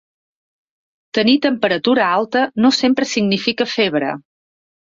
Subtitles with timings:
[1.17, 4.13] Tenir temperatura alta no sempre significa febre.